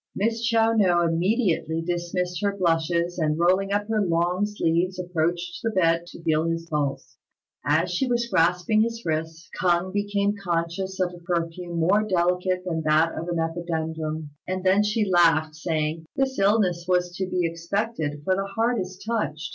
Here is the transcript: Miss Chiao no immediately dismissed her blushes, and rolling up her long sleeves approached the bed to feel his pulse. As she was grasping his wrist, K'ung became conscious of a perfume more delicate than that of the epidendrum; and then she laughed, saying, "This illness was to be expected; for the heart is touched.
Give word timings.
Miss 0.15 0.43
Chiao 0.43 0.73
no 0.73 1.03
immediately 1.03 1.79
dismissed 1.83 2.41
her 2.41 2.57
blushes, 2.57 3.19
and 3.19 3.37
rolling 3.37 3.71
up 3.71 3.87
her 3.87 4.01
long 4.03 4.47
sleeves 4.47 4.97
approached 4.97 5.59
the 5.61 5.69
bed 5.69 6.07
to 6.07 6.23
feel 6.23 6.45
his 6.45 6.65
pulse. 6.67 7.17
As 7.63 7.91
she 7.91 8.07
was 8.07 8.25
grasping 8.25 8.81
his 8.81 9.05
wrist, 9.05 9.47
K'ung 9.61 9.93
became 9.93 10.33
conscious 10.35 10.99
of 10.99 11.13
a 11.13 11.19
perfume 11.19 11.77
more 11.79 12.01
delicate 12.01 12.63
than 12.65 12.81
that 12.81 13.13
of 13.15 13.27
the 13.27 13.35
epidendrum; 13.35 14.29
and 14.47 14.63
then 14.63 14.81
she 14.81 15.05
laughed, 15.07 15.55
saying, 15.55 16.07
"This 16.15 16.39
illness 16.39 16.85
was 16.87 17.15
to 17.17 17.27
be 17.29 17.45
expected; 17.45 18.23
for 18.23 18.35
the 18.35 18.45
heart 18.55 18.79
is 18.79 18.97
touched. 19.05 19.49